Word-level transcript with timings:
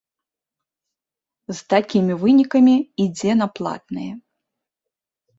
З 1.51 1.57
такімі 1.73 2.13
вынікамі 2.23 2.73
ідзе 3.05 3.31
на 3.43 3.47
платнае. 3.59 4.07